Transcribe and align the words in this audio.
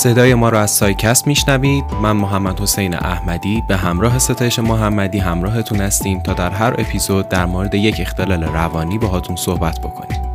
صدای 0.00 0.34
ما 0.34 0.48
را 0.48 0.60
از 0.60 0.70
سایکست 0.70 1.26
میشنوید. 1.26 1.84
من 2.02 2.12
محمد 2.12 2.60
حسین 2.60 2.94
احمدی 2.94 3.62
به 3.68 3.76
همراه 3.76 4.18
ستایش 4.18 4.58
محمدی 4.58 5.18
همراهتون 5.18 5.80
هستیم 5.80 6.20
تا 6.20 6.34
در 6.34 6.50
هر 6.50 6.74
اپیزود 6.78 7.28
در 7.28 7.46
مورد 7.46 7.74
یک 7.74 8.00
اختلال 8.00 8.42
روانی 8.42 8.98
باهاتون 8.98 9.36
صحبت 9.36 9.80
بکنیم. 9.80 10.29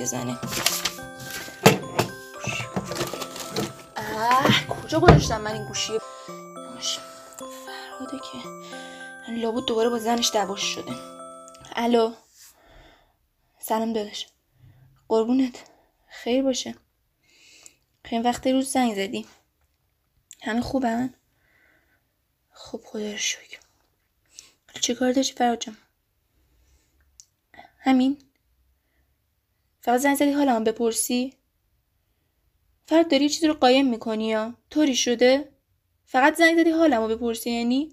بزنه؟ 0.00 0.38
اه 3.96 4.66
کجا 4.66 5.00
گذاشتم 5.00 5.40
من 5.40 5.52
این 5.52 5.64
گوشی؟ 5.64 5.98
فراده 7.38 8.18
که 8.18 8.38
لابود 9.32 9.66
دوباره 9.66 9.88
با 9.88 9.98
زنش 9.98 10.30
دعواش 10.34 10.62
شده. 10.62 10.92
الو؟ 11.76 12.12
سلام 13.58 13.92
داداش. 13.92 14.26
قربونت. 15.08 15.70
خیر 16.08 16.42
باشه. 16.42 16.74
خیلی 18.04 18.22
وقت 18.22 18.46
روز 18.46 18.72
زنگ 18.72 18.94
زدی. 18.94 19.26
همه 20.42 20.60
خوبن؟ 20.60 21.14
خب 22.52 22.80
خدا 22.84 23.10
رو 23.10 23.16
شکر. 23.16 23.58
چه 24.80 24.94
کار 24.94 25.12
داشتی 25.12 25.34
فراد 25.34 25.60
جان؟ 25.60 25.76
همین. 27.88 28.18
فقط 29.80 30.00
زنگ 30.00 30.16
زدی 30.16 30.32
حالا 30.32 30.56
هم 30.56 30.64
بپرسی. 30.64 31.34
فرد 32.86 33.10
داری 33.10 33.28
چیزی 33.28 33.46
رو 33.46 33.54
قایم 33.54 33.90
می‌کنی 33.90 34.28
یا؟ 34.28 34.54
طوری 34.70 34.96
شده؟ 34.96 35.52
فقط 36.04 36.36
زنگ 36.36 36.60
زدی 36.60 36.70
حالمو 36.70 37.08
بپرسی 37.08 37.50
یعنی؟ 37.50 37.92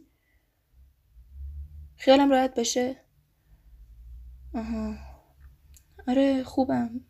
خیالم 1.98 2.30
راحت 2.32 2.56
باشه. 2.56 3.02
آها. 4.54 4.96
آره 6.08 6.44
خوبم. 6.44 7.06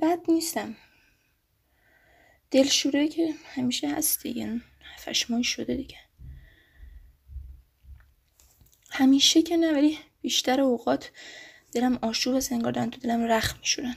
بد 0.00 0.18
نیستم. 0.28 0.76
دلشوره 2.50 3.08
که 3.08 3.34
همیشه 3.44 3.88
هست 3.88 4.22
دیگه 4.22 4.60
هفتش 4.96 5.26
شده 5.42 5.76
دیگه. 5.76 6.07
همیشه 8.98 9.42
که 9.42 9.56
نه 9.56 9.72
ولی 9.72 9.98
بیشتر 10.20 10.60
اوقات 10.60 11.10
دلم 11.72 11.98
آشوب 12.02 12.40
سنگار 12.40 12.72
دارن 12.72 12.90
تو 12.90 13.00
دلم 13.00 13.24
رخ 13.24 13.58
میشورن 13.58 13.96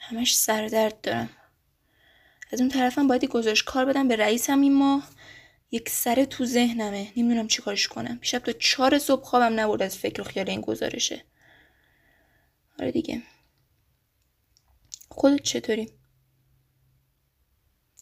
همش 0.00 0.36
سردرد 0.36 1.00
دارم. 1.00 1.30
از 2.52 2.60
اون 2.60 2.70
طرفم 2.70 3.06
باید 3.06 3.24
گزارش 3.24 3.62
کار 3.62 3.84
بدم 3.84 4.08
به 4.08 4.16
رئیسم 4.16 4.60
این 4.60 4.74
ماه 4.74 5.08
یک 5.70 5.88
سره 5.88 6.26
تو 6.26 6.44
ذهنمه. 6.44 7.12
نمی‌دونم 7.16 7.48
چی 7.48 7.62
کارش 7.62 7.88
کنم. 7.88 8.18
پیشب 8.18 8.38
تا 8.38 8.52
چهار 8.52 8.98
صبح 8.98 9.22
خوابم 9.22 9.60
نبرد 9.60 9.82
از 9.82 9.98
فکر 9.98 10.20
و 10.20 10.24
خیال 10.24 10.50
این 10.50 10.60
گزارشه. 10.60 11.24
آره 12.78 12.92
دیگه. 12.92 13.22
خودت 15.08 15.42
چطوری؟ 15.42 15.92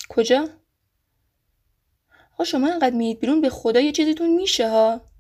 کجا؟ 0.09 0.49
آقا 2.33 2.45
شما 2.45 2.73
انقدر 2.73 2.97
میید 2.97 3.21
بیرون 3.21 3.41
به 3.41 3.51
خدا 3.51 3.81
یه 3.81 3.93
چیزیتون 3.93 4.31
میشه 4.31 4.71
ها؟ 4.71 5.12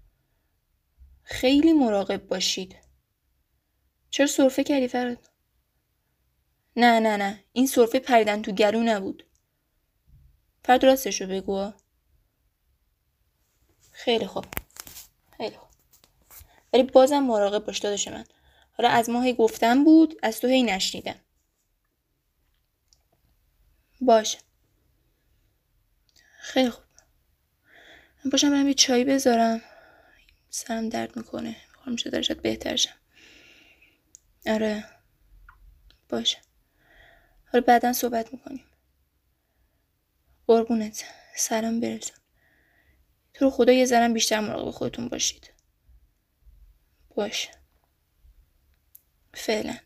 خیلی 1.22 1.72
مراقب 1.72 2.26
باشید. 2.26 2.76
چرا 4.10 4.26
سرفه 4.26 4.64
کردی 4.64 4.88
فراد؟ 4.88 5.18
نه 6.76 7.00
نه 7.00 7.16
نه. 7.16 7.44
این 7.52 7.66
سرفه 7.66 7.98
پریدن 7.98 8.42
تو 8.42 8.52
گلو 8.52 8.82
نبود. 8.82 9.26
فرد 10.64 10.84
راستش 10.84 11.20
رو 11.20 11.26
بگو. 11.26 11.72
خیلی 13.92 14.26
خوب. 14.26 14.44
خیلی 15.36 15.56
خوب. 15.56 15.68
ولی 16.72 16.82
بازم 16.82 17.18
مراقب 17.22 17.66
باش 17.66 17.78
داداش 17.78 18.08
من. 18.08 18.24
حالا 18.72 18.90
از 18.90 19.10
ما 19.10 19.22
هی 19.22 19.34
گفتم 19.34 19.84
بود 19.84 20.18
از 20.22 20.40
تو 20.40 20.46
هی 20.46 20.62
نشنیدم. 20.62 21.20
باشه 24.00 24.38
خیلی 26.38 26.70
خوب. 26.70 26.84
باشم 28.32 28.50
برم 28.50 28.68
یه 28.68 28.74
چایی 28.74 29.04
بذارم. 29.04 29.60
سرم 30.54 30.88
درد 30.88 31.16
می‌کنه. 31.16 31.56
می‌خوام 31.76 31.96
شده 31.96 32.10
درشت 32.10 32.32
بهتر 32.32 32.76
شم. 32.76 32.94
آره. 34.46 34.84
باشه. 36.08 36.38
حالا 37.52 37.64
بعدا 37.66 37.92
صحبت 37.92 38.32
می‌کنیم. 38.32 38.64
قربونت. 40.46 41.04
سلام 41.36 41.80
برسون 41.80 42.16
تو 43.34 43.44
رو 43.44 43.50
خدا 43.50 43.72
یه 43.72 43.84
ذرم 43.84 44.12
بیشتر 44.12 44.40
مراقب 44.40 44.70
خودتون 44.70 45.08
باشید. 45.08 45.52
باشه. 47.14 47.50
فعلا. 49.34 49.78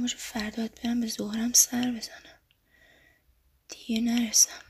باشه 0.00 0.16
فردا 0.16 0.68
برم 0.68 1.00
به 1.00 1.06
ظهرم 1.06 1.52
سر 1.52 1.92
بزنم. 1.96 2.38
دیگه 3.68 4.00
نرسم. 4.00 4.67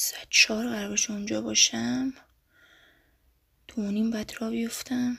ساعت 0.00 0.26
چهار 0.30 0.68
قرار 0.68 0.88
باشه 0.88 1.12
اونجا 1.12 1.40
باشم. 1.40 2.12
دو 3.68 3.90
نیم 3.90 4.10
بعد 4.10 4.32
را 4.40 4.50
بیفتم. 4.50 5.18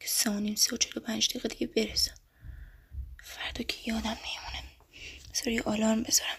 که 0.00 0.08
سه 0.08 0.30
و 0.30 0.40
نیم 0.40 0.54
سه 0.54 0.74
و 0.74 0.76
چلو 0.76 1.02
پنج 1.02 1.28
دقیقه 1.28 1.48
دیگه 1.48 1.66
برسم. 1.66 2.14
فردا 3.24 3.62
که 3.62 3.90
یادم 3.90 4.08
نیمونه 4.08 4.62
بذار 5.34 5.48
یه 5.48 5.62
آلارم 5.62 6.02
بذارم. 6.02 6.38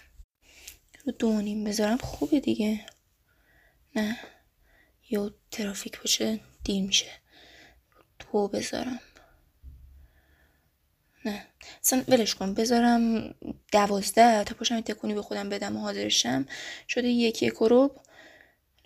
رو 1.05 1.11
دو 1.11 1.41
نیم 1.41 1.63
بذارم 1.63 1.97
خوبه 1.97 2.39
دیگه. 2.39 2.85
نه 3.95 4.19
یا 5.09 5.35
ترافیک 5.51 5.99
باشه 5.99 6.39
دیر 6.63 6.83
میشه. 6.83 7.11
دو 8.19 8.47
بذارم. 8.47 8.99
نه. 11.25 11.47
اصلا 11.83 12.03
ولش 12.07 12.35
کن. 12.35 12.53
بذارم 12.53 13.35
دوازده 13.71 14.43
تا 14.43 14.55
پاشم 14.55 14.81
تکونی 14.81 15.13
به 15.13 15.21
خودم 15.21 15.49
بدم 15.49 15.77
و 15.77 15.79
حاضرشم. 15.79 16.45
شده 16.87 17.07
یکی 17.07 17.45
یک 17.45 17.53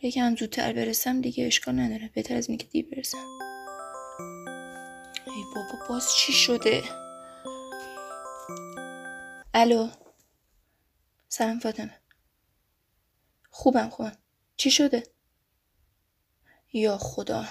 یکم 0.01 0.35
زودتر 0.35 0.73
برسم 0.73 1.21
دیگه 1.21 1.45
اشکال 1.45 1.79
نداره. 1.79 2.09
بهتر 2.13 2.35
از 2.35 2.49
اینکه 2.49 2.67
دیر 2.67 2.87
برسم. 2.91 3.17
ای 5.25 5.43
بابا 5.55 5.87
باز 5.89 6.07
چی 6.15 6.33
شده؟ 6.33 6.83
الو. 9.53 9.89
سلام 11.29 11.59
فاطمه. 11.59 11.99
خوبم 13.49 13.89
خوبم. 13.89 14.17
چی 14.57 14.71
شده؟ 14.71 15.03
یا 16.73 16.97
خدا. 16.97 17.45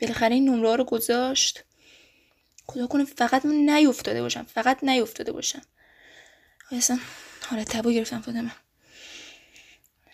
بالاخره 0.00 0.34
این 0.34 0.48
نمره 0.48 0.76
رو 0.76 0.84
گذاشت. 0.84 1.64
خدا 2.66 2.86
کنه 2.86 3.04
فقط 3.04 3.46
من 3.46 3.70
نیفتاده 3.70 4.22
باشم 4.22 4.42
فقط 4.42 4.84
نیفتاده 4.84 5.32
باشم. 5.32 5.62
اصلا 6.70 6.98
حالا 7.42 7.64
تبو 7.64 7.90
گرفتم 7.90 8.20
فاطمه. 8.20 8.52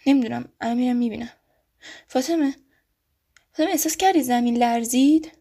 نمی‌دونم 0.06 0.48
الان 0.60 0.76
میرم 0.76 0.96
می‌بینم. 0.96 1.32
فاطمه 2.08 2.54
فاطمه 3.52 3.70
احساس 3.70 3.96
کردی 3.96 4.22
زمین 4.22 4.56
لرزید؟ 4.56 5.32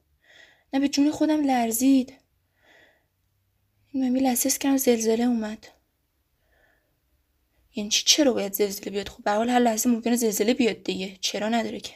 نه 0.74 0.80
به 0.80 0.88
جون 0.88 1.12
خودم 1.12 1.44
لرزید. 1.44 2.14
من 3.94 4.10
می 4.10 4.20
لحظه 4.20 4.50
کردم 4.50 4.78
زلزله 4.78 5.24
اومد. 5.24 5.68
یعنی 7.76 7.90
چی 7.90 8.04
چرا 8.06 8.34
باید 8.34 8.54
زلزله 8.54 8.92
بیاد؟ 8.92 9.10
خب 9.10 9.30
حال 9.30 9.50
هر 9.50 9.60
لحظه 9.60 9.90
ممکنه 9.90 10.16
زلزله 10.16 10.54
بیاد 10.54 10.84
دیگه. 10.84 11.18
چرا 11.22 11.50
نداره 11.50 11.80
که؟ 11.80 11.96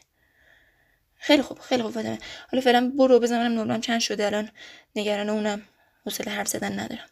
خیلی 1.24 1.42
خوب 1.42 1.60
خیلی 1.60 1.84
خوب 1.84 1.92
فاطمه. 1.92 2.20
حالا 2.52 2.62
فعلا 2.64 2.92
برو 2.98 3.20
بزنم 3.20 3.60
نمرم 3.60 3.81
چند 3.81 4.00
شده 4.00 4.25
الان. 4.25 4.52
نگران 4.96 5.30
اونم. 5.30 5.62
حوصله 6.06 6.31
حرف 6.31 6.48
زدن 6.48 6.80
ندارم. 6.80 7.10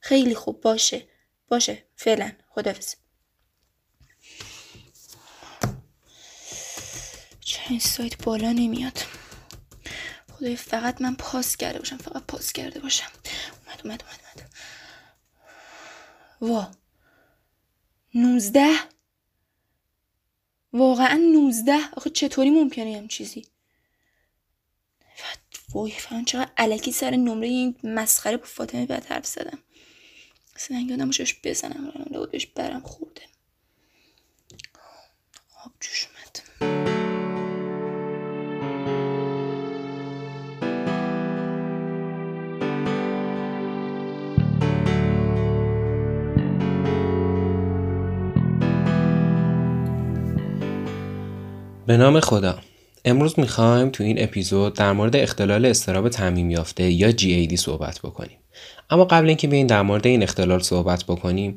خیلی 0.00 0.34
خوب 0.34 0.60
باشه. 0.60 1.08
باشه. 1.48 1.84
فعلا. 1.96 2.32
خدافظ 2.48 2.94
این 7.68 7.78
سایت 7.78 8.22
بالا 8.22 8.52
نمیاد. 8.52 8.98
خدای 10.32 10.56
فقط 10.56 11.02
من 11.02 11.14
پاس 11.14 11.56
کرده 11.56 11.78
باشم. 11.78 11.96
فقط 11.96 12.22
پاس 12.22 12.52
کرده 12.52 12.80
باشم. 12.80 13.10
اومد 13.66 13.80
اومد 13.84 14.04
اومد 14.04 14.20
اومد. 16.40 16.52
وا. 16.52 16.70
نوزده؟ 18.14 18.93
واقعا 20.74 21.16
19 21.16 21.72
آخه 21.96 22.10
چطوری 22.10 22.50
ممکنه 22.50 22.96
هم 22.96 23.08
چیزی؟ 23.08 23.46
وای 25.74 25.90
فهم 25.90 26.24
چقدر 26.24 26.50
علکی 26.56 26.92
سر 26.92 27.10
نمره 27.10 27.48
این 27.48 27.76
مسخره 27.84 28.36
با 28.36 28.44
فاطمه 28.44 28.86
بعد 28.86 29.04
حرف 29.04 29.26
زدم. 29.26 29.58
اصلا 30.56 30.78
یادم 30.78 31.06
باشش 31.06 31.34
بزنم. 31.44 31.92
رو 32.14 32.26
بهش 32.26 32.46
برم 32.46 32.80
خورده. 32.80 33.22
آب 35.64 35.72
جوش 35.80 36.08
اومد. 36.08 36.93
به 51.94 51.98
نام 51.98 52.20
خدا. 52.20 52.58
امروز 53.04 53.38
می‌خوایم 53.38 53.90
تو 53.90 54.04
این 54.04 54.22
اپیزود 54.22 54.74
در 54.74 54.92
مورد 54.92 55.16
اختلال 55.16 55.64
استراب 55.66 56.08
تعمیم 56.08 56.50
یافته 56.50 56.90
یا 56.90 57.10
GAD 57.10 57.54
صحبت 57.54 57.98
بکنیم. 57.98 58.38
اما 58.90 59.04
قبل 59.04 59.28
اینکه 59.28 59.48
بیاین 59.48 59.66
در 59.66 59.82
مورد 59.82 60.06
این 60.06 60.22
اختلال 60.22 60.60
صحبت 60.60 61.04
بکنیم 61.04 61.54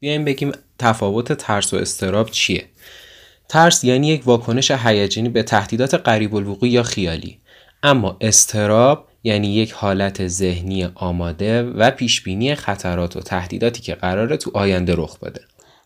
بیایم 0.00 0.24
بگیم 0.24 0.52
تفاوت 0.78 1.32
ترس 1.32 1.74
و 1.74 1.76
استراب 1.76 2.30
چیه؟ 2.30 2.64
ترس 3.48 3.84
یعنی 3.84 4.08
یک 4.08 4.26
واکنش 4.26 4.70
هیجانی 4.70 5.28
به 5.28 5.42
تهدیدات 5.42 5.94
قریب 5.94 6.34
الوقوع 6.34 6.68
یا 6.68 6.82
خیالی. 6.82 7.38
اما 7.82 8.16
استراب 8.20 9.08
یعنی 9.24 9.54
یک 9.54 9.72
حالت 9.72 10.26
ذهنی 10.26 10.88
آماده 10.94 11.62
و 11.62 11.90
پیشبینی 11.90 12.54
خطرات 12.54 13.16
و 13.16 13.20
تهدیداتی 13.20 13.82
که 13.82 13.94
قراره 13.94 14.36
تو 14.36 14.50
آینده 14.54 14.94
رخ 14.96 15.18
بده. 15.18 15.40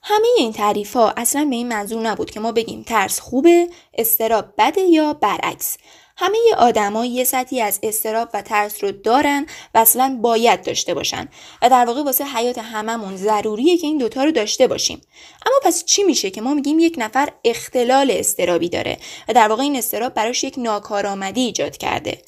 همه 0.07 0.29
این 0.39 0.53
تعریف 0.53 0.97
ها 0.97 1.13
اصلا 1.17 1.45
به 1.45 1.57
این 1.57 1.69
منظور 1.69 2.03
نبود 2.03 2.31
که 2.31 2.41
ما 2.41 2.53
بگیم 2.53 2.83
ترس 2.83 3.21
خوبه، 3.21 3.69
استراب 3.95 4.45
بده 4.59 4.81
یا 4.81 5.13
برعکس. 5.13 5.77
همه 6.17 6.39
آدما 6.59 7.05
یه 7.05 7.25
سطحی 7.25 7.61
از 7.61 7.79
استراب 7.83 8.29
و 8.35 8.43
ترس 8.43 8.85
رو 8.85 8.93
دارن 8.93 9.47
و 9.75 9.79
اصلا 9.79 10.19
باید 10.23 10.63
داشته 10.63 10.95
باشن 10.95 11.29
و 11.63 11.71
در 11.71 11.85
واقع 11.85 12.03
واسه 12.03 12.25
حیات 12.25 12.59
هممون 12.59 13.17
ضروریه 13.17 13.77
که 13.77 13.87
این 13.87 13.99
دوتا 13.99 14.25
رو 14.25 14.31
داشته 14.31 14.67
باشیم 14.67 15.01
اما 15.47 15.55
پس 15.63 15.85
چی 15.85 16.03
میشه 16.03 16.31
که 16.31 16.41
ما 16.41 16.55
میگیم 16.55 16.79
یک 16.79 16.95
نفر 16.99 17.29
اختلال 17.45 18.11
استرابی 18.11 18.69
داره 18.69 18.99
و 19.29 19.33
در 19.33 19.49
واقع 19.49 19.63
این 19.63 19.77
استراب 19.77 20.15
براش 20.15 20.45
یک 20.45 20.55
ناکارآمدی 20.59 21.41
ایجاد 21.41 21.77
کرده 21.77 22.19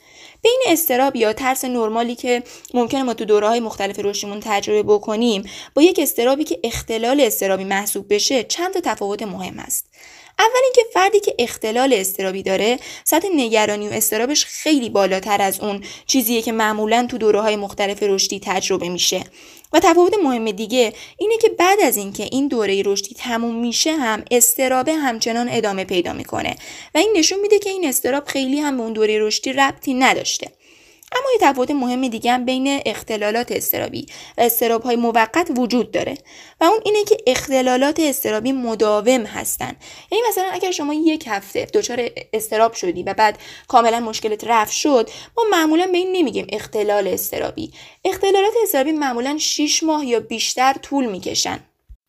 بین 0.42 0.60
استراب 0.66 1.16
یا 1.16 1.32
ترس 1.32 1.64
نرمالی 1.64 2.14
که 2.14 2.42
ممکنه 2.74 3.02
ما 3.02 3.14
تو 3.14 3.24
دوره 3.24 3.48
های 3.48 3.60
مختلف 3.60 3.98
رشدیمون 3.98 4.40
تجربه 4.40 4.82
بکنیم 4.82 5.50
با 5.74 5.82
یک 5.82 5.98
استرابی 6.02 6.44
که 6.44 6.60
اختلال 6.64 7.20
استرابی 7.20 7.64
محسوب 7.64 8.14
بشه 8.14 8.44
چند 8.44 8.74
تا 8.74 8.80
تفاوت 8.80 9.22
مهم 9.22 9.58
است. 9.58 9.86
اول 10.38 10.60
اینکه 10.64 10.82
فردی 10.94 11.20
که 11.20 11.34
اختلال 11.38 11.92
استرابی 11.92 12.42
داره 12.42 12.78
سطح 13.04 13.28
نگرانی 13.34 13.88
و 13.88 13.92
استرابش 13.92 14.44
خیلی 14.44 14.90
بالاتر 14.90 15.42
از 15.42 15.60
اون 15.60 15.84
چیزیه 16.06 16.42
که 16.42 16.52
معمولا 16.52 17.06
تو 17.10 17.18
دوره 17.18 17.40
های 17.40 17.56
مختلف 17.56 18.02
رشدی 18.02 18.40
تجربه 18.44 18.88
میشه. 18.88 19.24
و 19.76 19.80
تفاوت 19.80 20.14
مهم 20.24 20.50
دیگه 20.50 20.92
اینه 21.18 21.36
که 21.36 21.48
بعد 21.48 21.80
از 21.80 21.96
اینکه 21.96 22.22
این 22.22 22.48
دوره 22.48 22.82
رشدی 22.86 23.14
تموم 23.14 23.54
میشه 23.54 23.92
هم 23.96 24.24
استرابه 24.30 24.94
همچنان 24.94 25.48
ادامه 25.50 25.84
پیدا 25.84 26.12
می‌کنه. 26.12 26.56
و 26.94 26.98
این 26.98 27.14
نشون 27.16 27.40
میده 27.40 27.58
که 27.58 27.70
این 27.70 27.88
استراب 27.88 28.24
خیلی 28.24 28.60
هم 28.60 28.76
به 28.76 28.82
اون 28.82 28.92
دوره 28.92 29.18
رشدی 29.18 29.52
ربطی 29.52 29.94
نداشته. 29.94 30.50
اما 31.12 31.24
یه 31.32 31.38
تفاوت 31.40 31.70
مهم 31.70 32.08
دیگه 32.08 32.32
هم 32.32 32.44
بین 32.44 32.80
اختلالات 32.86 33.52
استرابی 33.52 34.06
و 34.38 34.40
استراب 34.40 34.82
های 34.82 34.96
موقت 34.96 35.50
وجود 35.56 35.90
داره 35.90 36.18
و 36.60 36.64
اون 36.64 36.80
اینه 36.84 37.04
که 37.04 37.16
اختلالات 37.26 38.00
استرابی 38.00 38.52
مداوم 38.52 39.26
هستن. 39.26 39.76
یعنی 40.12 40.24
مثلا 40.28 40.44
اگر 40.52 40.70
شما 40.70 40.94
یک 40.94 41.24
هفته 41.28 41.64
دچار 41.64 42.10
استراب 42.32 42.72
شدی 42.72 43.02
و 43.02 43.14
بعد 43.14 43.38
کاملا 43.68 44.00
مشکلت 44.00 44.44
رفت 44.44 44.72
شد 44.72 45.10
ما 45.36 45.44
معمولا 45.50 45.86
به 45.86 45.98
این 45.98 46.12
نمیگیم 46.12 46.46
اختلال 46.52 47.08
استرابی 47.08 47.72
اختلالات 48.04 48.52
استرابی 48.62 48.92
معمولا 48.92 49.38
6 49.38 49.82
ماه 49.82 50.06
یا 50.06 50.20
بیشتر 50.20 50.72
طول 50.72 51.06
می‌کشن. 51.06 51.60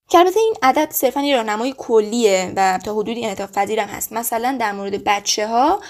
که 0.09 0.17
البته 0.17 0.39
این 0.39 0.53
عدد 0.63 0.91
صرفا 0.91 1.21
یه 1.21 1.35
راهنمای 1.35 1.73
کلیه 1.77 2.53
و 2.55 2.79
تا 2.85 2.93
حدودی 2.93 3.25
انعطاف 3.25 3.51
پذیرم 3.51 3.87
هست. 3.87 4.13
مثلا 4.13 4.57
در 4.59 4.71
مورد 4.71 5.03
بچه 5.03 5.47
ها 5.47 5.81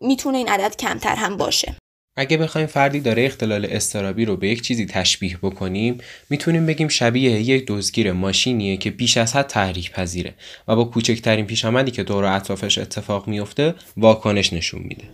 می‌تونه 0.00 0.38
این 0.38 0.48
عدد 0.48 0.76
کمتر 0.76 1.14
هم 1.14 1.36
باشه. 1.36 1.76
اگه 2.16 2.36
بخوایم 2.36 2.66
فردی 2.66 3.00
داره 3.00 3.24
اختلال 3.24 3.66
استرابی 3.70 4.24
رو 4.24 4.36
به 4.36 4.48
یک 4.48 4.62
چیزی 4.62 4.86
تشبیه 4.86 5.38
بکنیم 5.42 5.98
می‌تونیم 6.30 6.66
بگیم 6.66 6.88
شبیه 6.88 7.30
یک 7.40 7.64
دزگیر 7.66 8.12
ماشینیه 8.12 8.76
که 8.76 8.90
بیش 8.90 9.16
از 9.16 9.36
حد 9.36 9.46
تحریک 9.46 9.92
پذیره 9.92 10.34
و 10.68 10.76
با 10.76 10.84
کوچکترین 10.84 11.46
پیشامدی 11.46 11.90
که 11.90 12.02
دور 12.02 12.24
اطرافش 12.24 12.78
اتفاق 12.78 13.28
میفته 13.28 13.74
واکنش 13.96 14.52
نشون 14.52 14.82
میده. 14.82 15.04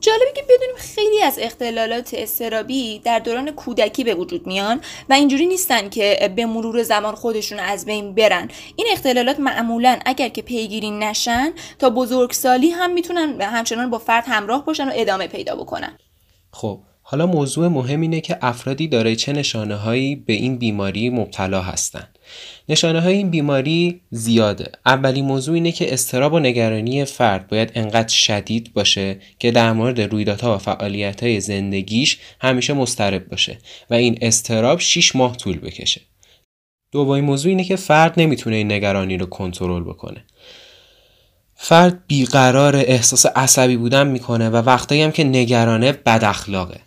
جالبه 0.00 0.32
که 0.34 0.42
بدونیم 0.42 0.76
خیلی 0.76 1.22
از 1.22 1.38
اختلالات 1.42 2.14
استرابی 2.14 2.98
در 3.04 3.18
دوران 3.18 3.50
کودکی 3.50 4.04
به 4.04 4.14
وجود 4.14 4.46
میان 4.46 4.80
و 5.08 5.12
اینجوری 5.12 5.46
نیستن 5.46 5.88
که 5.88 6.32
به 6.36 6.46
مرور 6.46 6.82
زمان 6.82 7.14
خودشون 7.14 7.58
از 7.58 7.86
بین 7.86 8.14
برن. 8.14 8.48
این 8.76 8.86
اختلالات 8.92 9.40
معمولا 9.40 9.98
اگر 10.06 10.28
که 10.28 10.42
پیگیری 10.42 10.90
نشن 10.90 11.52
تا 11.78 11.90
بزرگسالی 11.90 12.70
هم 12.70 12.92
می‌تونن 12.92 13.40
همچنان 13.40 13.90
با 13.90 13.98
فرد 13.98 14.24
همراه 14.26 14.64
باشن 14.64 14.88
و 14.88 14.92
ادامه 14.94 15.26
پیدا 15.26 15.56
بکنن. 15.56 15.98
خب 16.56 16.80
حالا 17.02 17.26
موضوع 17.26 17.68
مهم 17.68 18.00
اینه 18.00 18.20
که 18.20 18.38
افرادی 18.42 18.88
داره 18.88 19.16
چه 19.16 19.32
نشانه 19.32 19.74
هایی 19.74 20.16
به 20.16 20.32
این 20.32 20.58
بیماری 20.58 21.10
مبتلا 21.10 21.62
هستند. 21.62 22.18
نشانه 22.68 23.00
های 23.00 23.16
این 23.16 23.30
بیماری 23.30 24.00
زیاده. 24.10 24.72
اولین 24.86 25.24
موضوع 25.24 25.54
اینه 25.54 25.72
که 25.72 25.92
استراب 25.92 26.32
و 26.32 26.38
نگرانی 26.38 27.04
فرد 27.04 27.48
باید 27.48 27.72
انقدر 27.74 28.14
شدید 28.14 28.72
باشه 28.72 29.18
که 29.38 29.50
در 29.50 29.72
مورد 29.72 30.00
رویدادها 30.00 30.54
و 30.54 30.58
فعالیت 30.58 31.22
های 31.22 31.40
زندگیش 31.40 32.18
همیشه 32.40 32.72
مسترب 32.72 33.28
باشه 33.28 33.58
و 33.90 33.94
این 33.94 34.18
استراب 34.22 34.80
6 34.80 35.16
ماه 35.16 35.36
طول 35.36 35.58
بکشه. 35.58 36.00
دومین 36.92 37.24
موضوع 37.24 37.50
اینه 37.50 37.64
که 37.64 37.76
فرد 37.76 38.14
نمی‌تونه 38.16 38.56
این 38.56 38.72
نگرانی 38.72 39.16
رو 39.16 39.26
کنترل 39.26 39.84
بکنه. 39.84 40.24
فرد 41.56 42.06
بیقرار 42.06 42.76
احساس 42.76 43.26
عصبی 43.26 43.76
بودن 43.76 44.06
می‌کنه 44.06 44.48
و 44.48 44.56
وقتایی 44.56 45.02
هم 45.02 45.12
که 45.12 45.24
نگرانه 45.24 45.92
بد 45.92 46.24
اخلاقه. 46.24 46.80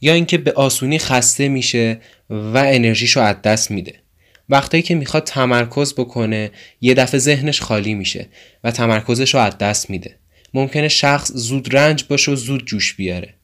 یا 0.00 0.14
اینکه 0.14 0.38
به 0.38 0.52
آسونی 0.52 0.98
خسته 0.98 1.48
میشه 1.48 2.00
و 2.30 2.58
انرژیشو 2.66 3.20
از 3.20 3.42
دست 3.42 3.70
میده. 3.70 3.94
وقتایی 4.48 4.82
که 4.82 4.94
می‌خواد 4.94 5.24
تمرکز 5.24 5.94
بکنه 5.94 6.50
یه 6.80 6.94
دفعه 6.94 7.20
ذهنش 7.20 7.60
خالی 7.60 7.94
میشه 7.94 8.28
و 8.64 8.70
تمرکزش 8.70 9.34
رو 9.34 9.40
از 9.40 9.58
دست 9.58 9.90
میده. 9.90 10.16
ممکنه 10.54 10.88
شخص 10.88 11.32
زود 11.32 11.76
رنج 11.76 12.04
باشه 12.08 12.32
و 12.32 12.36
زود 12.36 12.66
جوش 12.66 12.94
بیاره. 12.94 13.34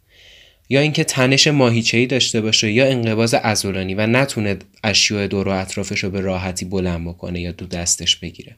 یا 0.68 0.80
اینکه 0.80 1.04
تنش 1.04 1.46
ماهیچه‌ای 1.46 2.06
داشته 2.06 2.40
باشه 2.40 2.70
یا 2.70 2.86
انقباض 2.86 3.34
عضلانی 3.34 3.94
و 3.94 4.06
نتونه 4.06 4.56
اشیاء 4.84 5.26
دور 5.26 5.48
و 5.48 5.50
اطرافش 5.50 6.04
رو 6.04 6.10
به 6.10 6.20
راحتی 6.20 6.64
بلند 6.64 7.08
بکنه 7.08 7.40
یا 7.40 7.52
دو 7.52 7.66
دستش 7.66 8.16
بگیره. 8.16 8.56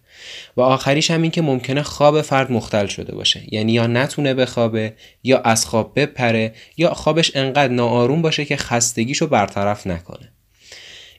و 0.57 0.61
آخریش 0.61 1.11
هم 1.11 1.23
این 1.23 1.31
که 1.31 1.43
ممکنه 1.43 1.83
خواب 1.83 2.23
فرد 2.23 2.53
مختل 2.53 2.87
شده 2.87 3.15
باشه. 3.15 3.43
یعنی 3.55 3.73
یا 3.73 3.87
نتونه 3.87 4.35
بخوابه 4.35 4.93
یا 5.23 5.39
از 5.39 5.67
خواب 5.67 5.93
بپره 6.01 6.55
یا 6.77 6.95
خوابش 6.95 7.37
انقدر 7.37 7.73
ناآروم 7.73 8.23
باشه 8.23 8.45
که 8.45 8.57
خستگیشو 8.57 9.27
برطرف 9.27 9.87
نکنه. 9.87 10.33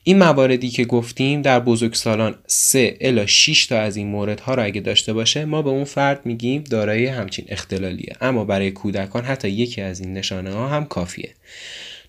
این 0.09 0.17
مواردی 0.17 0.69
که 0.69 0.85
گفتیم 0.85 1.41
در 1.41 1.59
بزرگسالان 1.59 2.35
3 2.47 2.97
الا 3.01 3.25
6 3.25 3.65
تا 3.65 3.79
از 3.79 3.97
این 3.97 4.07
موردها 4.07 4.53
را 4.53 4.63
اگه 4.63 4.81
داشته 4.81 5.13
باشه 5.13 5.45
ما 5.45 5.61
به 5.61 5.69
اون 5.69 5.83
فرد 5.83 6.25
میگیم 6.25 6.63
دارای 6.63 7.05
همچین 7.05 7.45
اختلالیه. 7.49 8.15
اما 8.21 8.45
برای 8.45 8.71
کودکان 8.71 9.23
حتی 9.23 9.49
یکی 9.49 9.81
از 9.81 9.99
این 9.99 10.13
نشانه 10.13 10.53
ها 10.53 10.67
هم 10.67 10.85
کافیه. 10.85 11.29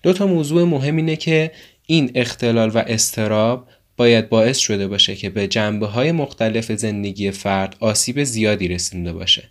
دو 0.03 0.13
تا 0.13 0.27
موضوع 0.27 0.63
مهم 0.63 0.95
اینه 0.95 1.15
که 1.15 1.51
این 1.85 2.11
اختلال 2.15 2.69
و 2.69 2.77
استراب 2.77 3.67
باید 3.97 4.29
باعث 4.29 4.57
شده 4.57 4.87
باشه 4.87 5.15
که 5.15 5.29
به 5.29 5.47
جنبه 5.47 5.87
های 5.87 6.11
مختلف 6.11 6.71
زندگی 6.71 7.31
فرد 7.31 7.75
آسیب 7.79 8.23
زیادی 8.23 8.67
رسونده 8.67 9.13
باشه. 9.13 9.43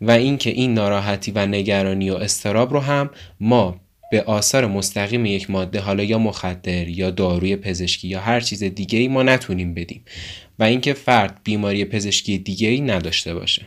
و 0.00 0.10
اینکه 0.10 0.50
این 0.50 0.74
ناراحتی 0.74 1.30
و 1.30 1.46
نگرانی 1.46 2.10
و 2.10 2.14
استراب 2.14 2.72
رو 2.72 2.80
هم 2.80 3.10
ما 3.40 3.80
به 4.10 4.22
آثار 4.22 4.66
مستقیم 4.66 5.26
یک 5.26 5.50
ماده 5.50 5.80
حالا 5.80 6.02
یا 6.02 6.18
مخدر 6.18 6.88
یا 6.88 7.10
داروی 7.10 7.56
پزشکی 7.56 8.08
یا 8.08 8.20
هر 8.20 8.40
چیز 8.40 8.62
دیگه 8.62 8.98
ای 8.98 9.08
ما 9.08 9.22
نتونیم 9.22 9.74
بدیم. 9.74 10.04
و 10.58 10.64
اینکه 10.64 10.92
فرد 10.92 11.40
بیماری 11.44 11.84
پزشکی 11.84 12.38
دیگه 12.38 12.68
ای 12.68 12.80
نداشته 12.80 13.34
باشه. 13.34 13.66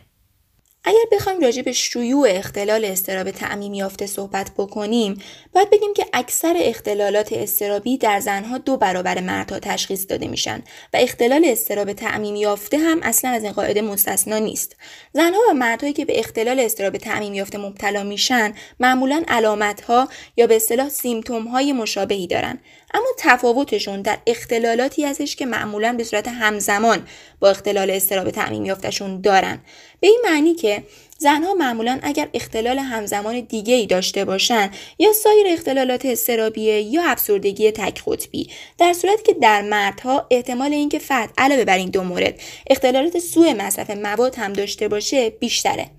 اگر 0.84 1.06
بخوایم 1.12 1.40
راجع 1.40 1.62
به 1.62 1.72
شیوع 1.72 2.28
اختلال 2.30 2.86
استراب 2.86 3.32
تعمیم 3.32 3.74
یافته 3.74 4.06
صحبت 4.06 4.52
بکنیم 4.58 5.22
باید 5.54 5.70
بگیم 5.70 5.94
که 5.94 6.06
اکثر 6.14 6.56
اختلالات 6.58 7.34
استرابی 7.34 7.98
در 7.98 8.20
زنها 8.20 8.58
دو 8.58 8.78
برابر 8.78 9.22
مردها 9.22 9.60
تشخیص 9.60 10.06
داده 10.10 10.28
میشن 10.28 10.64
و 10.94 10.98
اختلال 10.98 11.46
استراب 11.46 11.94
تعمیم 11.94 12.36
یافته 12.36 12.78
هم 12.78 13.00
اصلا 13.04 13.32
از 13.32 13.44
این 13.44 13.52
قاعده 13.52 13.82
مستثنا 13.82 14.38
نیست. 14.38 14.76
زنها 15.14 15.40
و 15.50 15.54
مردهایی 15.54 15.94
که 15.94 16.06
به 16.06 16.20
اختلال 16.20 16.60
استراب 16.60 16.98
تعمیم 16.98 17.34
یافته 17.34 17.58
مبتلا 17.58 18.04
میشن 18.04 18.54
معمولا 18.80 19.24
علامتها 19.28 20.10
یا 20.38 20.48
به 20.48 20.56
اصطلاح 20.56 20.90
سیمتوم 20.90 21.48
های 21.48 21.74
مشابهی 21.74 22.28
دارن. 22.28 22.60
اما 22.93 23.08
تفاوتشون 23.17 24.01
در 24.01 24.17
اختلالاتی 24.27 25.05
ازش 25.05 25.36
که 25.36 25.46
معمولا 25.46 25.93
به 25.93 26.03
صورت 26.03 26.27
همزمان 26.27 27.08
با 27.39 27.50
اختلال 27.50 27.89
استراب 27.89 28.31
تعمیم 28.31 28.65
یافتشون 28.65 29.22
دارن. 29.22 29.60
به 30.00 30.08
این 30.08 30.22
معنی 30.24 30.55
که 30.55 30.84
زنها 31.17 31.53
معمولا 31.53 32.00
اگر 32.03 32.29
اختلال 32.34 32.79
همزمان 32.79 33.39
دیگه 33.39 33.74
ای 33.74 33.86
داشته 33.86 34.25
باشن 34.25 34.72
یا 35.00 35.13
سایر 35.13 35.48
اختلالات 35.50 36.05
استرابیه 36.05 36.81
یا 36.81 37.03
افسردگی 37.03 37.72
تک 37.72 38.03
قطبی 38.08 38.50
در 38.77 38.93
صورتی 38.93 39.24
که 39.24 39.34
در 39.34 39.62
مردها 39.62 40.27
احتمال 40.31 40.74
اینکه 40.74 41.00
فرد 41.00 41.34
علاوه 41.38 41.65
بر 41.65 41.77
این 41.77 41.89
دو 41.89 42.03
مورد 42.03 42.39
اختلالات 42.69 43.19
سوء 43.19 43.53
مصرف 43.53 43.89
مواد 43.89 44.36
هم 44.36 44.53
داشته 44.53 44.88
باشه 44.88 45.29
بیشتره. 45.29 45.99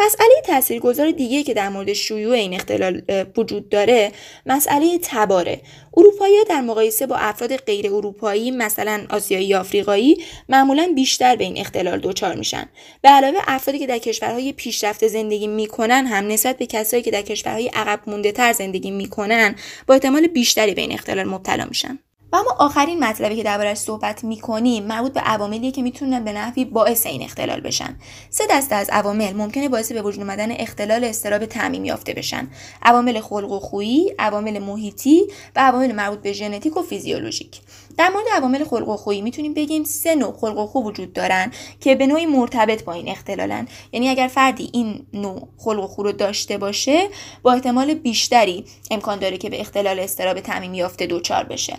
مسئله 0.00 0.42
تاثیرگذار 0.44 1.10
دیگه 1.10 1.42
که 1.42 1.54
در 1.54 1.68
مورد 1.68 1.92
شیوع 1.92 2.34
این 2.34 2.54
اختلال 2.54 3.02
وجود 3.36 3.68
داره 3.68 4.12
مسئله 4.46 4.98
تباره. 5.02 5.60
اروپایی 5.96 6.34
در 6.48 6.60
مقایسه 6.60 7.06
با 7.06 7.16
افراد 7.16 7.56
غیر 7.56 7.86
اروپایی 7.86 8.50
مثلا 8.50 9.06
آسیایی 9.10 9.46
یا 9.46 9.60
آفریقایی 9.60 10.24
معمولا 10.48 10.92
بیشتر 10.94 11.36
به 11.36 11.44
این 11.44 11.58
اختلال 11.58 12.00
دچار 12.00 12.34
میشن. 12.34 12.68
به 13.02 13.08
علاوه 13.08 13.38
افرادی 13.46 13.78
که 13.78 13.86
در 13.86 13.98
کشورهای 13.98 14.52
پیشرفته 14.52 15.08
زندگی 15.08 15.46
می‌کنن 15.46 16.06
هم 16.06 16.26
نسبت 16.26 16.58
به 16.58 16.66
کسایی 16.66 17.02
که 17.02 17.10
در 17.10 17.22
کشورهای 17.22 17.68
عقب 17.68 18.00
مونده 18.06 18.32
تر 18.32 18.52
زندگی 18.52 18.90
می‌کنن 18.90 19.54
با 19.86 19.94
احتمال 19.94 20.26
بیشتری 20.26 20.74
به 20.74 20.80
این 20.80 20.92
اختلال 20.92 21.28
مبتلا 21.28 21.64
میشن. 21.64 21.98
و 22.32 22.36
اما 22.36 22.56
آخرین 22.58 23.04
مطلبی 23.04 23.36
که 23.36 23.42
دربارش 23.42 23.76
صحبت 23.76 24.24
می‌کنیم 24.24 24.84
مربوط 24.84 25.12
به 25.12 25.20
عواملی 25.20 25.70
که 25.70 25.82
می‌تونن 25.82 26.24
به 26.24 26.32
نحوی 26.32 26.64
باعث 26.64 27.06
این 27.06 27.22
اختلال 27.22 27.60
بشن. 27.60 27.96
سه 28.30 28.44
دسته 28.50 28.74
از 28.74 28.90
عوامل 28.90 29.32
ممکنه 29.32 29.68
باعث 29.68 29.92
به 29.92 30.02
وجود 30.02 30.22
آمدن 30.22 30.52
اختلال 30.52 31.04
استراب 31.04 31.46
تعمیم 31.46 31.84
یافته 31.84 32.14
بشن. 32.14 32.50
عوامل 32.82 33.20
خلق 33.20 33.50
و 33.50 33.58
خویی 33.58 34.14
عوامل 34.18 34.58
محیطی 34.58 35.22
و 35.56 35.60
عوامل 35.60 35.92
مربوط 35.92 36.18
به 36.18 36.32
ژنتیک 36.32 36.76
و 36.76 36.82
فیزیولوژیک. 36.82 37.60
در 37.98 38.08
مورد 38.08 38.26
عوامل 38.32 38.64
خلق 38.64 38.88
و 38.88 38.96
خویی 38.96 39.22
می‌تونیم 39.22 39.54
بگیم 39.54 39.84
سه 39.84 40.14
نوع 40.14 40.32
خلق 40.32 40.58
و 40.58 40.66
خو 40.66 40.82
وجود 40.82 41.12
دارن 41.12 41.52
که 41.80 41.94
به 41.94 42.06
نوعی 42.06 42.26
مرتبط 42.26 42.84
با 42.84 42.92
این 42.92 43.08
اختلالن. 43.08 43.68
یعنی 43.92 44.08
اگر 44.08 44.28
فردی 44.28 44.70
این 44.72 45.06
نوع 45.12 45.48
خلق 45.58 45.84
و 45.84 45.86
خو 45.86 46.02
رو 46.02 46.12
داشته 46.12 46.58
باشه 46.58 47.08
با 47.42 47.52
احتمال 47.52 47.94
بیشتری 47.94 48.64
امکان 48.90 49.18
داره 49.18 49.38
که 49.38 49.50
به 49.50 49.60
اختلال 49.60 49.98
استراب 49.98 50.40
تعمیم 50.40 50.74
یافته 50.74 51.06
دچار 51.06 51.44
بشه. 51.44 51.76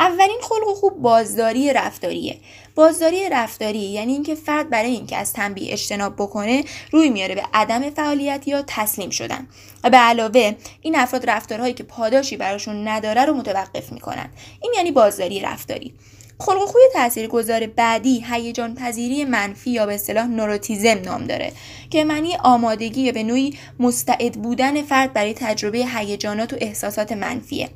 اولین 0.00 0.38
خلق 0.42 0.76
خوب 0.76 1.02
بازداری 1.02 1.72
رفتاریه. 1.72 2.36
بازداری 2.74 3.28
رفتاری 3.28 3.78
یعنی 3.78 4.12
اینکه 4.12 4.34
فرد 4.34 4.70
برای 4.70 4.90
اینکه 4.90 5.16
از 5.16 5.32
تنبیه 5.32 5.72
اجتناب 5.72 6.14
بکنه 6.14 6.64
روی 6.92 7.10
میاره 7.10 7.34
به 7.34 7.42
عدم 7.54 7.90
فعالیت 7.90 8.48
یا 8.48 8.64
تسلیم 8.66 9.10
شدن. 9.10 9.48
و 9.84 9.90
به 9.90 9.96
علاوه 9.96 10.56
این 10.80 10.96
افراد 10.96 11.30
رفتارهایی 11.30 11.74
که 11.74 11.82
پاداشی 11.82 12.36
براشون 12.36 12.88
نداره 12.88 13.24
رو 13.24 13.34
متوقف 13.34 13.92
می‌کنن. 13.92 14.30
این 14.62 14.72
یعنی 14.76 14.90
بازداری 14.90 15.40
رفتاری. 15.40 15.94
خلق 16.40 16.64
خوی 16.64 16.82
تاثیرگذار 16.92 17.66
بعدی 17.66 18.24
هیجان 18.30 18.74
پذیری 18.74 19.24
منفی 19.24 19.70
یا 19.70 19.86
به 19.86 19.94
اصطلاح 19.94 20.26
نوروتیزم 20.26 20.98
نام 21.04 21.24
داره 21.24 21.52
که 21.90 22.04
معنی 22.04 22.36
آمادگی 22.36 23.12
به 23.12 23.22
نوعی 23.22 23.58
مستعد 23.78 24.32
بودن 24.32 24.82
فرد 24.82 25.12
برای 25.12 25.34
تجربه 25.34 25.78
هیجانات 25.78 26.52
و 26.52 26.56
احساسات 26.60 27.12
منفیه. 27.12 27.68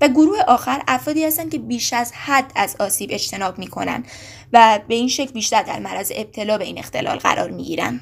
و 0.00 0.08
گروه 0.08 0.40
آخر 0.40 0.82
افرادی 0.88 1.24
هستند 1.24 1.50
که 1.52 1.58
بیش 1.58 1.92
از 1.92 2.12
حد 2.12 2.52
از 2.54 2.76
آسیب 2.78 3.10
اجتناب 3.12 3.58
می‌کنن 3.58 4.04
و 4.52 4.80
به 4.88 4.94
این 4.94 5.08
شکل 5.08 5.32
بیشتر 5.32 5.62
در 5.62 5.78
معرض 5.78 6.12
ابتلا 6.14 6.58
به 6.58 6.64
این 6.64 6.78
اختلال 6.78 7.18
قرار 7.18 7.50
می‌گیرن. 7.50 8.00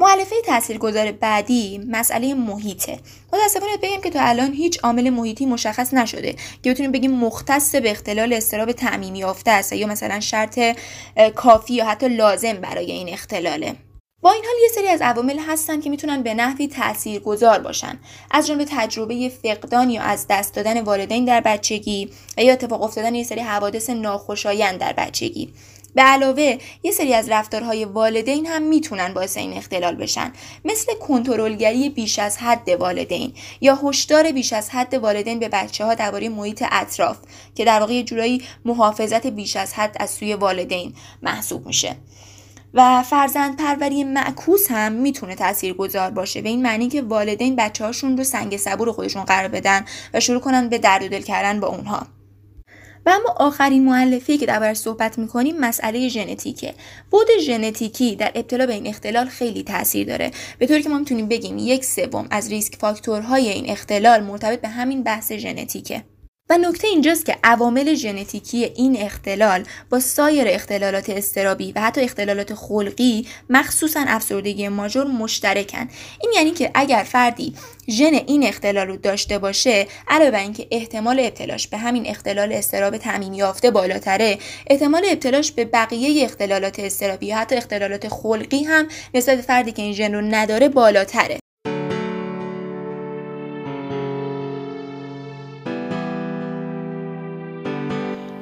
معلفه 0.00 0.36
تاثیرگذار 0.46 1.12
بعدی 1.12 1.80
مسئله 1.88 2.34
محیطه. 2.34 2.98
متاسفانه 3.32 3.76
بگیم 3.76 4.00
که 4.00 4.10
تا 4.10 4.20
الان 4.20 4.52
هیچ 4.52 4.78
عامل 4.82 5.10
محیطی 5.10 5.46
مشخص 5.46 5.94
نشده 5.94 6.36
که 6.62 6.70
بتونیم 6.70 6.92
بگیم 6.92 7.10
مختص 7.10 7.74
به 7.74 7.90
اختلال 7.90 8.32
استراب 8.32 8.72
تعمیمی 8.72 9.18
یافته 9.18 9.50
است 9.50 9.72
یا 9.72 9.86
مثلا 9.86 10.20
شرط 10.20 10.60
کافی 11.34 11.74
یا 11.74 11.84
حتی 11.84 12.08
لازم 12.08 12.52
برای 12.52 12.92
این 12.92 13.08
اختلاله. 13.08 13.74
با 14.20 14.32
این 14.32 14.44
حال 14.44 14.54
یه 14.62 14.68
سری 14.74 14.88
از 14.88 15.02
عوامل 15.02 15.38
هستن 15.38 15.80
که 15.80 15.90
می‌تونن 15.90 16.22
به 16.22 16.34
نحوی 16.34 16.70
گذار 17.24 17.58
باشن. 17.58 17.98
از 18.30 18.46
جمله 18.46 18.64
تجربه 18.68 19.28
فقدان 19.28 19.90
یا 19.90 20.02
از 20.02 20.26
دست 20.30 20.54
دادن 20.54 20.80
والدین 20.80 21.24
در 21.24 21.40
بچگی 21.40 22.10
و 22.38 22.44
یا 22.44 22.52
اتفاق 22.52 22.82
افتادن 22.82 23.14
یه 23.14 23.24
سری 23.24 23.40
حوادث 23.40 23.90
ناخوشایند 23.90 24.78
در 24.78 24.92
بچگی. 24.92 25.52
به 25.94 26.02
علاوه 26.02 26.58
یه 26.82 26.92
سری 26.92 27.14
از 27.14 27.28
رفتارهای 27.28 27.84
والدین 27.84 28.46
هم 28.46 28.62
می‌تونن 28.62 29.14
باعث 29.14 29.36
این 29.36 29.52
اختلال 29.52 29.94
بشن. 29.94 30.32
مثل 30.64 30.94
کنترلگری 30.94 31.88
بیش 31.88 32.18
از 32.18 32.38
حد 32.38 32.68
والدین 32.68 33.32
یا 33.60 33.78
هشدار 33.84 34.32
بیش 34.32 34.52
از 34.52 34.70
حد 34.70 34.94
والدین 34.94 35.38
به 35.38 35.48
بچه 35.48 35.84
ها 35.84 35.94
درباره 35.94 36.28
محیط 36.28 36.64
اطراف 36.70 37.18
که 37.54 37.64
در 37.64 37.80
واقع 37.80 38.02
جورایی 38.02 38.42
محافظت 38.64 39.26
بیش 39.26 39.56
از 39.56 39.74
حد 39.74 39.96
از 40.00 40.10
سوی 40.10 40.34
والدین 40.34 40.94
محسوب 41.22 41.66
میشه. 41.66 41.96
و 42.74 43.02
فرزند 43.02 43.56
پروری 43.56 44.04
معکوس 44.04 44.70
هم 44.70 44.92
می‌تونه 44.92 45.34
تأثیر 45.34 45.74
گذار 45.74 46.10
باشه 46.10 46.42
به 46.42 46.48
این 46.48 46.62
معنی 46.62 46.88
که 46.88 47.02
والدین 47.02 47.56
بچه 47.56 47.84
هاشون 47.84 48.18
رو 48.18 48.24
سنگ 48.24 48.56
صبور 48.56 48.92
خودشون 48.92 49.24
قرار 49.24 49.48
بدن 49.48 49.84
و 50.14 50.20
شروع 50.20 50.40
کنن 50.40 50.68
به 50.68 50.78
درد 50.78 51.02
و 51.02 51.08
دل 51.08 51.22
کردن 51.22 51.60
با 51.60 51.68
اونها. 51.68 52.06
و 53.06 53.10
اما 53.10 53.34
آخرین 53.36 53.84
معلفه 53.84 54.38
که 54.38 54.46
دربارش 54.46 54.76
صحبت 54.76 55.18
می‌کنیم 55.18 55.60
مسئله 55.60 56.08
ژنتیکه. 56.08 56.74
بود 57.10 57.26
ژنتیکی 57.40 58.16
در 58.16 58.32
ابتلا 58.34 58.66
به 58.66 58.72
این 58.72 58.86
اختلال 58.86 59.26
خیلی 59.26 59.62
تاثیر 59.62 60.06
داره. 60.06 60.30
به 60.58 60.66
طوری 60.66 60.82
که 60.82 60.88
ما 60.88 60.98
می‌تونیم 60.98 61.28
بگیم 61.28 61.58
یک 61.58 61.84
سوم 61.84 62.26
از 62.30 62.50
ریسک 62.50 62.76
فاکتورهای 62.76 63.48
این 63.48 63.70
اختلال 63.70 64.22
مرتبط 64.22 64.60
به 64.60 64.68
همین 64.68 65.02
بحث 65.02 65.32
ژنتیکه. 65.32 66.04
و 66.52 66.58
نکته 66.58 66.88
اینجاست 66.88 67.26
که 67.26 67.36
عوامل 67.44 67.94
ژنتیکی 67.94 68.64
این 68.64 68.96
اختلال 68.96 69.64
با 69.90 70.00
سایر 70.00 70.48
اختلالات 70.48 71.10
استرابی 71.10 71.72
و 71.72 71.80
حتی 71.80 72.00
اختلالات 72.00 72.54
خلقی 72.54 73.26
مخصوصا 73.50 74.04
افسردگی 74.08 74.68
ماژور 74.68 75.06
مشترکن. 75.06 75.88
این 76.22 76.32
یعنی 76.34 76.50
که 76.50 76.70
اگر 76.74 77.02
فردی 77.02 77.54
ژن 77.88 78.14
این 78.14 78.46
اختلال 78.46 78.86
رو 78.86 78.96
داشته 78.96 79.38
باشه 79.38 79.86
علاوه 80.08 80.30
بر 80.30 80.38
اینکه 80.38 80.66
احتمال 80.70 81.20
ابتلاش 81.20 81.68
به 81.68 81.78
همین 81.78 82.06
اختلال 82.06 82.52
استراب 82.52 82.96
تعمیم 82.96 83.32
یافته 83.32 83.70
بالاتره 83.70 84.38
احتمال 84.66 85.02
ابتلاش 85.10 85.52
به 85.52 85.64
بقیه 85.64 86.24
اختلالات 86.24 86.78
استرابی 86.78 87.26
یا 87.26 87.36
حتی 87.36 87.54
اختلالات 87.54 88.08
خلقی 88.08 88.64
هم 88.64 88.88
نسبت 89.14 89.40
فردی 89.40 89.72
که 89.72 89.82
این 89.82 89.92
ژن 89.92 90.14
رو 90.14 90.20
نداره 90.20 90.68
بالاتره. 90.68 91.41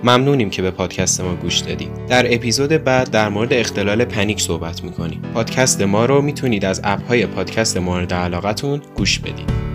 ممنونیم 0.05 0.51
که 0.51 0.63
به 0.63 0.71
پادکست 0.71 1.21
ما 1.21 1.35
گوش 1.35 1.59
دادید. 1.59 2.07
در 2.07 2.35
اپیزود 2.35 2.71
بعد 2.71 3.11
در 3.11 3.29
مورد 3.29 3.53
اختلال 3.53 4.05
پنیک 4.05 4.41
صحبت 4.41 4.85
می‌کنیم. 4.85 5.23
پادکست 5.35 5.83
ما 5.83 6.05
رو 6.05 6.23
می‌تونید 6.23 6.65
از 6.65 6.81
اپ 6.85 7.09
های 7.09 7.27
پادکست 7.27 7.77
مورد 7.77 8.15
علاقتون 8.15 8.83
گوش 8.97 9.19
بدید. 9.19 9.70